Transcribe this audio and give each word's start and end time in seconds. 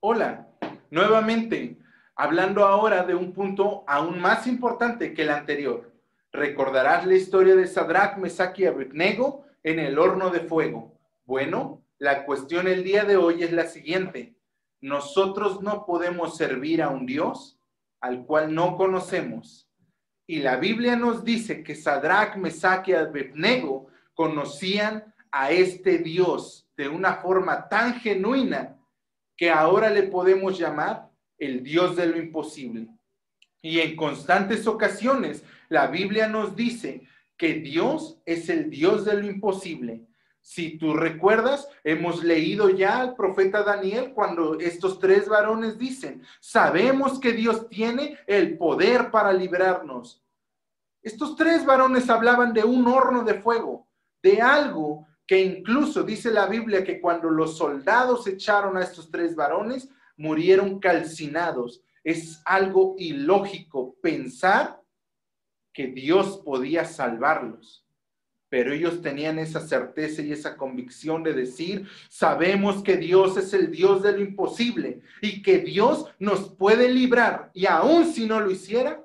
Hola, 0.00 0.46
nuevamente, 0.92 1.76
hablando 2.14 2.64
ahora 2.64 3.02
de 3.02 3.16
un 3.16 3.32
punto 3.32 3.82
aún 3.88 4.20
más 4.20 4.46
importante 4.46 5.12
que 5.12 5.22
el 5.22 5.30
anterior. 5.30 5.92
Recordarás 6.30 7.04
la 7.04 7.16
historia 7.16 7.56
de 7.56 7.66
Sadrach, 7.66 8.16
Mesach 8.16 8.56
y 8.60 8.66
Abednego 8.66 9.44
en 9.64 9.80
el 9.80 9.98
horno 9.98 10.30
de 10.30 10.38
fuego. 10.38 10.96
Bueno, 11.24 11.82
la 11.98 12.24
cuestión 12.24 12.68
el 12.68 12.84
día 12.84 13.04
de 13.04 13.16
hoy 13.16 13.42
es 13.42 13.50
la 13.50 13.66
siguiente. 13.66 14.36
Nosotros 14.80 15.62
no 15.62 15.84
podemos 15.84 16.36
servir 16.36 16.80
a 16.80 16.90
un 16.90 17.04
Dios 17.04 17.58
al 18.00 18.24
cual 18.24 18.54
no 18.54 18.76
conocemos. 18.76 19.68
Y 20.28 20.42
la 20.42 20.58
Biblia 20.58 20.94
nos 20.94 21.24
dice 21.24 21.64
que 21.64 21.74
Sadrach, 21.74 22.36
Mesach 22.36 22.86
y 22.86 22.92
Abednego 22.92 23.88
conocían 24.14 25.12
a 25.32 25.50
este 25.50 25.98
Dios 25.98 26.68
de 26.76 26.88
una 26.88 27.14
forma 27.14 27.68
tan 27.68 27.94
genuina 27.94 28.77
que 29.38 29.50
ahora 29.50 29.88
le 29.88 30.02
podemos 30.02 30.58
llamar 30.58 31.08
el 31.38 31.62
Dios 31.62 31.96
de 31.96 32.06
lo 32.06 32.18
imposible. 32.18 32.88
Y 33.62 33.78
en 33.78 33.96
constantes 33.96 34.66
ocasiones 34.66 35.44
la 35.68 35.86
Biblia 35.86 36.28
nos 36.28 36.56
dice 36.56 37.06
que 37.36 37.54
Dios 37.54 38.20
es 38.26 38.48
el 38.48 38.68
Dios 38.68 39.04
de 39.04 39.14
lo 39.14 39.26
imposible. 39.26 40.04
Si 40.40 40.76
tú 40.76 40.94
recuerdas, 40.94 41.68
hemos 41.84 42.24
leído 42.24 42.68
ya 42.70 43.00
al 43.00 43.14
profeta 43.14 43.62
Daniel 43.62 44.12
cuando 44.12 44.58
estos 44.58 44.98
tres 44.98 45.28
varones 45.28 45.78
dicen, 45.78 46.22
sabemos 46.40 47.20
que 47.20 47.32
Dios 47.32 47.68
tiene 47.68 48.18
el 48.26 48.58
poder 48.58 49.10
para 49.10 49.32
librarnos. 49.32 50.22
Estos 51.02 51.36
tres 51.36 51.64
varones 51.64 52.10
hablaban 52.10 52.52
de 52.52 52.64
un 52.64 52.88
horno 52.88 53.22
de 53.22 53.34
fuego, 53.34 53.86
de 54.22 54.40
algo 54.42 55.06
que 55.28 55.42
incluso 55.42 56.02
dice 56.04 56.30
la 56.30 56.46
Biblia 56.46 56.82
que 56.82 57.02
cuando 57.02 57.28
los 57.28 57.58
soldados 57.58 58.26
echaron 58.26 58.78
a 58.78 58.82
estos 58.82 59.10
tres 59.10 59.36
varones, 59.36 59.90
murieron 60.16 60.80
calcinados. 60.80 61.82
Es 62.02 62.40
algo 62.46 62.94
ilógico 62.98 63.94
pensar 64.00 64.80
que 65.74 65.88
Dios 65.88 66.40
podía 66.42 66.86
salvarlos. 66.86 67.86
Pero 68.48 68.72
ellos 68.72 69.02
tenían 69.02 69.38
esa 69.38 69.60
certeza 69.60 70.22
y 70.22 70.32
esa 70.32 70.56
convicción 70.56 71.22
de 71.22 71.34
decir, 71.34 71.86
sabemos 72.08 72.82
que 72.82 72.96
Dios 72.96 73.36
es 73.36 73.52
el 73.52 73.70
Dios 73.70 74.02
de 74.02 74.12
lo 74.12 74.20
imposible 74.22 75.02
y 75.20 75.42
que 75.42 75.58
Dios 75.58 76.06
nos 76.18 76.54
puede 76.54 76.88
librar. 76.88 77.50
Y 77.52 77.66
aun 77.66 78.06
si 78.06 78.26
no 78.26 78.40
lo 78.40 78.50
hiciera, 78.50 79.04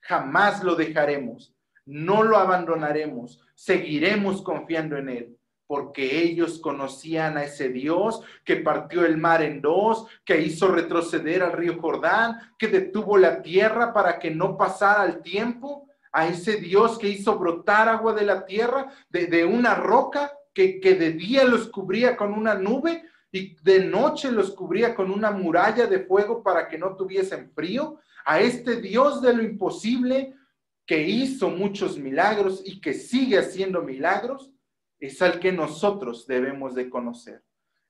jamás 0.00 0.64
lo 0.64 0.74
dejaremos, 0.74 1.54
no 1.84 2.22
lo 2.22 2.38
abandonaremos, 2.38 3.42
seguiremos 3.54 4.40
confiando 4.40 4.96
en 4.96 5.10
Él 5.10 5.36
porque 5.70 6.20
ellos 6.20 6.58
conocían 6.58 7.36
a 7.36 7.44
ese 7.44 7.68
Dios 7.68 8.24
que 8.44 8.56
partió 8.56 9.06
el 9.06 9.18
mar 9.18 9.40
en 9.40 9.62
dos, 9.62 10.04
que 10.24 10.40
hizo 10.40 10.66
retroceder 10.66 11.44
al 11.44 11.52
río 11.52 11.80
Jordán, 11.80 12.40
que 12.58 12.66
detuvo 12.66 13.16
la 13.16 13.40
tierra 13.40 13.92
para 13.92 14.18
que 14.18 14.32
no 14.32 14.58
pasara 14.58 15.04
el 15.04 15.22
tiempo, 15.22 15.86
a 16.10 16.26
ese 16.26 16.56
Dios 16.56 16.98
que 16.98 17.08
hizo 17.08 17.38
brotar 17.38 17.88
agua 17.88 18.12
de 18.14 18.24
la 18.24 18.44
tierra, 18.44 18.92
de, 19.10 19.44
una 19.44 19.76
roca 19.76 20.32
que, 20.52 20.80
que 20.80 20.96
de 20.96 21.12
día 21.12 21.44
los 21.44 21.68
cubría 21.68 22.16
con 22.16 22.32
una 22.32 22.56
nube 22.56 23.04
y 23.30 23.54
de 23.62 23.84
noche 23.84 24.32
los 24.32 24.50
cubría 24.50 24.92
con 24.92 25.08
una 25.08 25.30
muralla 25.30 25.86
de 25.86 26.00
fuego 26.00 26.42
para 26.42 26.66
que 26.66 26.78
no 26.78 26.96
tuviesen 26.96 27.48
frío, 27.52 28.00
a 28.24 28.40
este 28.40 28.80
Dios 28.80 29.22
de 29.22 29.34
lo 29.34 29.44
imposible 29.44 30.34
que 30.84 31.00
hizo 31.00 31.48
muchos 31.48 31.96
milagros 31.96 32.60
y 32.64 32.80
que 32.80 32.92
sigue 32.92 33.38
haciendo 33.38 33.82
milagros 33.82 34.50
es 35.00 35.20
al 35.22 35.40
que 35.40 35.50
nosotros 35.50 36.26
debemos 36.26 36.74
de 36.74 36.88
conocer. 36.88 37.42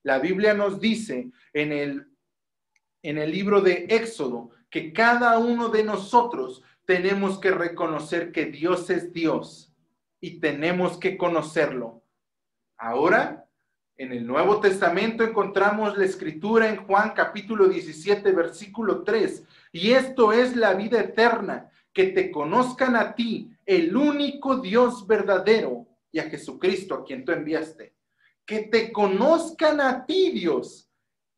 La 0.03 0.19
Biblia 0.19 0.55
nos 0.55 0.81
dice 0.81 1.31
en 1.53 1.73
el, 1.73 2.09
en 3.03 3.19
el 3.19 3.31
libro 3.31 3.61
de 3.61 3.87
Éxodo 3.91 4.51
que 4.71 4.93
cada 4.93 5.39
uno 5.39 5.69
de 5.69 5.85
nosotros 5.85 6.63
tenemos 6.87 7.39
que 7.39 7.51
reconocer 7.51 8.33
que 8.33 8.47
Dios 8.47 8.89
es 8.89 9.13
Dios 9.13 9.75
y 10.21 10.41
tenemos 10.41 10.99
que 10.99 11.17
conocerlo. 11.17 12.03
Ahora, 12.79 13.47
en 13.97 14.13
el 14.13 14.27
Nuevo 14.27 14.61
Testamento 14.61 15.23
encontramos 15.23 15.99
la 15.99 16.07
escritura 16.07 16.71
en 16.71 16.87
Juan 16.87 17.13
capítulo 17.15 17.69
17, 17.69 18.33
versículo 18.33 19.03
3, 19.03 19.45
y 19.73 19.91
esto 19.91 20.33
es 20.33 20.57
la 20.57 20.73
vida 20.73 21.01
eterna, 21.01 21.71
que 21.93 22.07
te 22.07 22.31
conozcan 22.31 22.97
a 22.97 23.15
ti, 23.15 23.51
el 23.67 23.95
único 23.95 24.57
Dios 24.57 25.07
verdadero, 25.07 25.87
y 26.13 26.19
a 26.19 26.25
Jesucristo 26.25 26.95
a 26.95 27.05
quien 27.05 27.25
tú 27.25 27.33
enviaste. 27.33 27.95
Que 28.45 28.63
te 28.63 28.93
conozcan 28.93 29.81
a 29.81 30.07
ti, 30.07 30.31
Dios, 30.33 30.91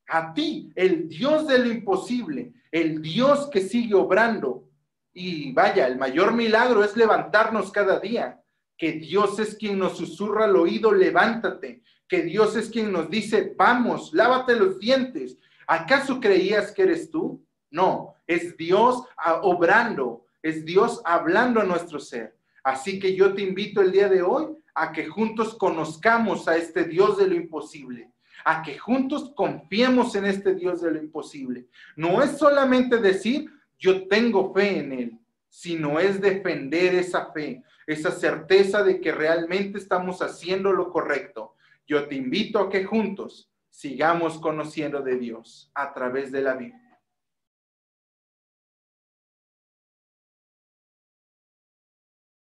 a 0.08 0.32
ti, 0.32 0.72
el 0.74 1.08
Dios 1.08 1.46
de 1.46 1.58
lo 1.58 1.70
imposible, 1.70 2.52
el 2.70 3.02
Dios 3.02 3.48
que 3.50 3.60
sigue 3.60 3.94
obrando. 3.94 4.68
Y 5.12 5.52
vaya, 5.52 5.86
el 5.86 5.98
mayor 5.98 6.32
milagro 6.32 6.82
es 6.82 6.96
levantarnos 6.96 7.70
cada 7.70 8.00
día, 8.00 8.42
que 8.78 8.92
Dios 8.92 9.38
es 9.38 9.54
quien 9.54 9.78
nos 9.78 9.96
susurra 9.96 10.46
al 10.46 10.56
oído, 10.56 10.92
levántate, 10.92 11.82
que 12.08 12.22
Dios 12.22 12.56
es 12.56 12.70
quien 12.70 12.92
nos 12.92 13.10
dice, 13.10 13.54
vamos, 13.56 14.12
lávate 14.12 14.56
los 14.56 14.78
dientes. 14.78 15.38
¿Acaso 15.66 16.20
creías 16.20 16.72
que 16.72 16.82
eres 16.82 17.10
tú? 17.10 17.44
No, 17.70 18.14
es 18.26 18.56
Dios 18.56 19.02
ah, 19.16 19.40
obrando, 19.42 20.26
es 20.42 20.64
Dios 20.64 21.00
hablando 21.04 21.60
a 21.60 21.64
nuestro 21.64 22.00
ser. 22.00 22.36
Así 22.62 22.98
que 22.98 23.14
yo 23.14 23.34
te 23.34 23.42
invito 23.42 23.80
el 23.80 23.92
día 23.92 24.08
de 24.08 24.22
hoy 24.22 24.56
a 24.74 24.92
que 24.92 25.06
juntos 25.06 25.54
conozcamos 25.54 26.48
a 26.48 26.56
este 26.56 26.84
Dios 26.84 27.18
de 27.18 27.26
lo 27.26 27.34
imposible, 27.34 28.10
a 28.44 28.62
que 28.62 28.78
juntos 28.78 29.32
confiemos 29.34 30.14
en 30.14 30.26
este 30.26 30.54
Dios 30.54 30.80
de 30.80 30.92
lo 30.92 30.98
imposible. 30.98 31.66
No 31.96 32.22
es 32.22 32.38
solamente 32.38 32.98
decir, 32.98 33.50
yo 33.78 34.06
tengo 34.08 34.52
fe 34.54 34.78
en 34.78 34.92
Él, 34.92 35.18
sino 35.48 35.98
es 35.98 36.20
defender 36.20 36.94
esa 36.94 37.32
fe, 37.32 37.62
esa 37.86 38.10
certeza 38.10 38.82
de 38.82 39.00
que 39.00 39.12
realmente 39.12 39.78
estamos 39.78 40.22
haciendo 40.22 40.72
lo 40.72 40.90
correcto. 40.90 41.56
Yo 41.86 42.06
te 42.06 42.14
invito 42.14 42.58
a 42.58 42.70
que 42.70 42.84
juntos 42.84 43.50
sigamos 43.68 44.38
conociendo 44.38 45.02
de 45.02 45.18
Dios 45.18 45.70
a 45.74 45.92
través 45.92 46.30
de 46.30 46.42
la 46.42 46.54
Biblia. 46.54 46.91